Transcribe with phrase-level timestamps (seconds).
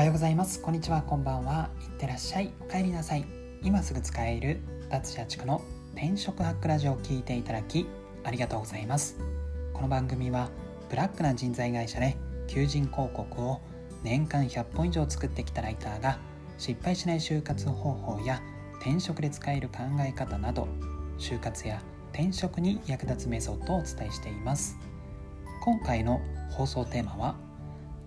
[0.00, 0.62] おはようございます。
[0.62, 1.02] こんにちは。
[1.02, 1.68] こんばんは。
[1.82, 2.54] いってらっしゃい。
[2.60, 3.26] お帰りなさい。
[3.62, 5.60] 今すぐ使える脱社畜の
[5.94, 7.86] 転職ハックラジオを聞いていただき
[8.24, 9.18] ありがとうございます。
[9.74, 10.48] この番組は
[10.88, 12.16] ブラックな人材会社で
[12.48, 13.60] 求人広告を
[14.02, 16.18] 年間100本以上作ってきたライターが
[16.56, 18.40] 失敗しない就活方法や
[18.80, 20.66] 転職で使える考え方など
[21.18, 21.82] 就活や
[22.14, 24.78] 転職に役立つメソッドをお伝えしています。
[25.62, 26.22] 今回の
[26.52, 27.49] 放送テーマは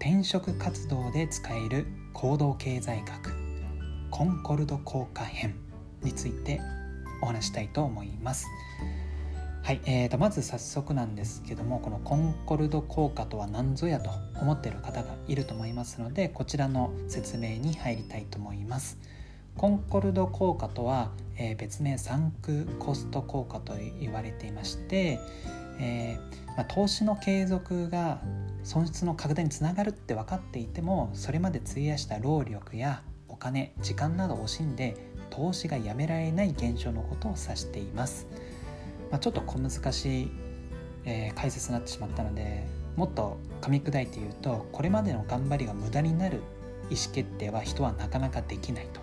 [0.00, 3.34] 転職活動で使える行動経済学
[4.10, 5.56] コンコルド効果編
[6.04, 6.60] について
[7.20, 8.46] お話したいと思います。
[9.64, 18.98] はい、えー、とまず早速なんですけどもこのコンコルド効果とは何ぞやと思っている方がいると思いますのでこちらの説明に入りたいと思います。
[19.56, 25.18] コンコルド効果とは、えー、別名サンクコスト効果と言われていまして、
[25.78, 28.20] えー、まあ、投資の継続が
[28.64, 34.96] 損失の拡大につながるって分かっていてもそれまで費やした労力やお金時間などを惜しんで
[35.30, 38.26] 投資がやめられない現象のことを指しています。
[39.10, 40.30] まあ、ちょっと小難しい、
[41.04, 46.42] えー、解説になってしまったのでもっと噛み砕いて言うとこれまでの頑張りが無駄になる
[46.90, 49.00] 意思決定は人はなかなかできないと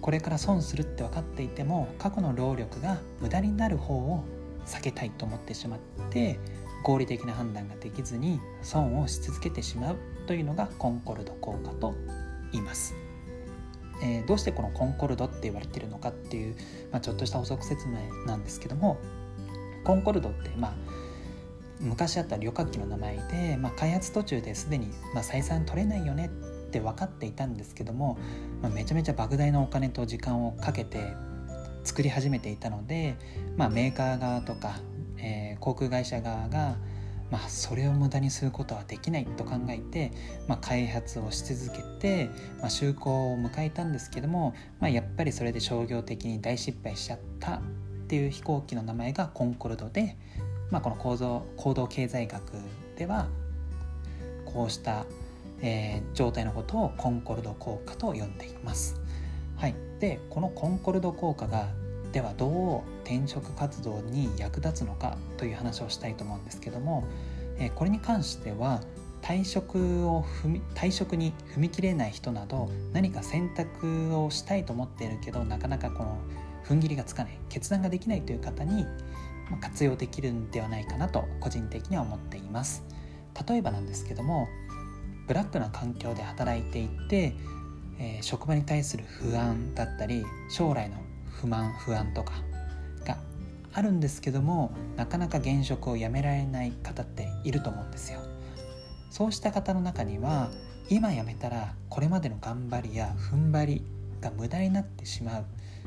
[0.00, 4.24] これから損するって分かっていても過去の労力が無駄になる方を
[4.68, 5.80] 避けたいと思ってしまっ
[6.10, 6.38] て
[6.84, 11.94] 合理的な判断ができずに損をし続けてしまうというのがコンコルド効果と
[12.52, 12.94] 言います。
[14.00, 16.54] えー、どうしてこのコンコルドって言われてるのかっていう、
[16.92, 18.98] まあ、ちょっとした補足説明なんですけども
[19.82, 20.74] コンコルドってまあ
[21.80, 28.18] 昔あった旅客機の名前で、まあ、開発途中ですでに、まあ、採算取れないよねって分かっていたんですけども、
[28.62, 31.14] まあ、めちゃめちゃ莫大なお金と時間をかけて
[31.88, 33.16] 作り始めていたので、
[33.56, 34.78] まあ、メーカー側とか、
[35.16, 36.76] えー、航空会社側が
[37.30, 40.12] まあ、それを無駄にすることはできないと考えて、
[40.46, 42.30] まあ、開発をし続けて、
[42.60, 47.60] まあ、就航を迎えたんですけども、まあ、やっぱりそれで商業的に大失敗しちゃったっ
[48.08, 50.16] ていう飛行機の名前がコンコルドで、
[50.70, 52.40] まあ、この構造行動経済学
[52.96, 53.28] では
[54.46, 55.04] こうした、
[55.60, 58.98] えー、状態のことをコンコルド効果と呼んでいます。
[59.56, 61.68] はい、でこのコンコルド効果が
[62.12, 67.04] ではどう転職活動に役立つのかという話をしたいと思うんですけども、
[67.58, 68.80] えこれに関しては
[69.22, 76.18] 退職を踏み退職に踏み切れない人など何か選択をしたいと思っているけどなかなかこの
[76.64, 78.86] 踏ん切りがつかない決断ができないという方に
[79.60, 82.84] 活用できるんではないかなと個人的には思っています。
[83.48, 84.48] 例えばなんですけども
[85.26, 87.34] ブラックな環境で働いていて、
[87.98, 90.96] え、職場に対する不安だったり将来の
[91.40, 92.34] 不満不安とか
[93.04, 93.18] が
[93.72, 98.20] あるんですけどもなかなか現職を辞められない方っていると思うんですよ。
[99.10, 100.50] そうした方の中には
[100.90, 103.82] 今辞めたらこれまでの頑張りや踏ん張り
[104.20, 105.44] が無駄になってしまう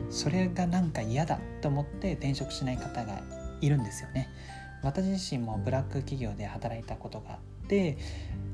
[0.09, 3.22] それがなんか嫌だと思って転職しない方が
[3.62, 4.30] いるんですよね。
[4.84, 7.97] 私自身もブラック企業で働いたことがあって、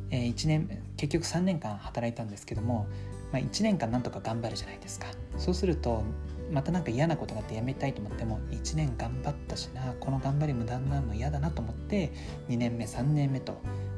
[0.09, 2.87] えー、1年結局3年間働いたんですけども、
[3.31, 6.03] まあ、1年間なんとか頑張るじゃないですかそうすると
[6.51, 12.11] また何か嫌なことがあってやめたいと思っても1年頑張ったしなこの頑張り無駄になるの嫌だなと思って
[12.49, 13.53] 2年目3年目と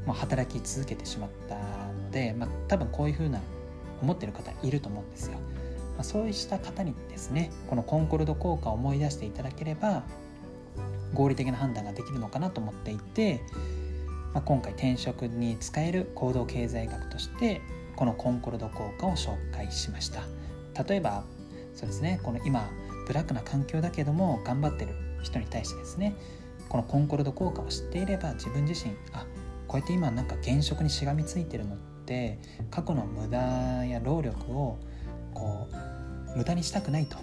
[0.06, 3.40] もう働き続けてしまったので、まあ、多分こういうふうな
[4.02, 5.34] 思ってる方いると思うんですよ。
[5.34, 10.04] まあ、そうした方にですねこのコンコルド効果を思い出していただければ
[11.14, 13.42] 合理的な判断ができるのかなと思っていて、
[14.34, 17.62] まあ、今回転職に使える行動経済学として
[17.96, 20.24] このコンコルド効果を紹介しました。
[20.84, 21.26] 例えば
[21.80, 22.20] そうですね。
[22.24, 22.70] この今
[23.08, 26.14] ブラックな環境だけども頑張ってる人に対してですね
[26.68, 29.26] このコンコルド効果を知っていれば自分自身あ
[29.66, 32.38] こうやって今なんか現職にしがみついてるのって
[32.70, 33.40] 過去の無駄
[33.86, 34.78] や労力を
[35.34, 35.70] こ
[36.34, 37.18] う無駄にしたくないと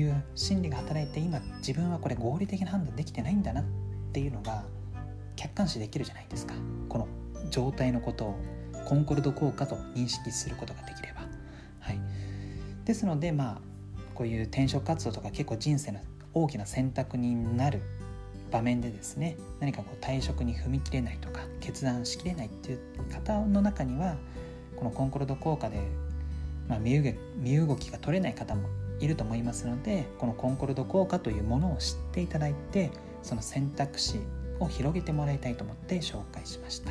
[0.00, 3.64] いう心理が働いて今自分はこれ合理的な判断できてないんだなっ
[4.12, 4.62] ていうのが
[5.34, 6.54] 客観視できるじゃないですか。
[6.88, 7.08] この
[7.50, 8.38] 状態のことを
[8.86, 11.22] コンコルド効果と認識することができれば。
[11.80, 12.00] はい、
[12.84, 13.75] ですのでまあ
[14.16, 16.00] こういう転職活動とか結構人生の
[16.34, 17.82] 大きな選択になる
[18.50, 22.80] 場面でですね何かこう退職に踏み切れないとか決断しきれないっていう
[23.12, 24.16] 方の中には
[24.76, 25.80] このコンコルド効果で、
[26.68, 28.68] まあ、身動きが取れない方も
[29.00, 32.90] いると思いますのでこのコンコルド効果というものを知っていただいて
[33.22, 34.20] その選択肢
[34.60, 36.90] を広げてもらいたいと思って紹介しました。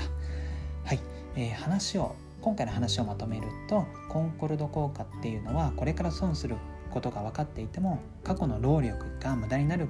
[0.83, 0.99] はい、
[1.35, 6.57] えー、話を今回の話をまとめるとコンコルド効果っていうのはこれから損する
[6.95, 9.89] ことが分かっていても過去の労力が無駄になる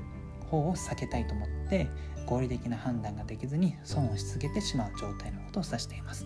[0.50, 1.88] 方を避けたいと思って
[2.26, 6.26] 合理的な判断ができずに損をし続けてしまう状態のことを指しています。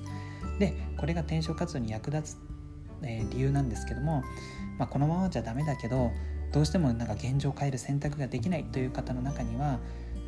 [0.57, 2.49] でこれが転職活動に役立つ
[3.01, 4.23] えー、理由なんですけども、
[4.77, 6.11] まあ、このままじゃダメだけど
[6.51, 9.79] どうしてもなんか現状を変える選択ができないという方の中には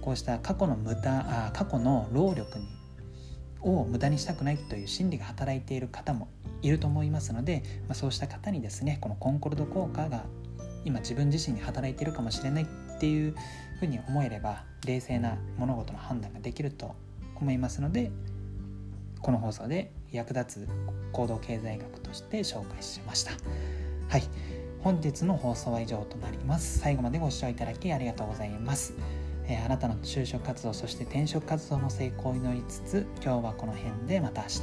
[0.02, 2.66] こうした過去の無駄あ過去の労力に
[3.62, 6.28] を無駄にしたくないという心理が働いている方も
[6.62, 10.26] いると思いますので、まあ、そうした方にですねこのコンコルド効果が
[10.86, 13.36] 今自分自身に働いているかもしれないっていう
[13.80, 16.96] ふうに思えれば冷静な物事の判断ができると
[17.36, 18.12] 思いますので
[19.22, 20.68] この放送で役立つ
[21.12, 23.32] 行動経済学として紹介しました。
[24.10, 24.24] はい。
[24.84, 26.80] 本日の放送は以上となります。
[26.80, 28.94] 最後までご視聴いただきありがとうございます。
[29.52, 34.62] えー、あなたの就職活動そして転職活動の成功を祈りつつ今日はこの辺でまた明日。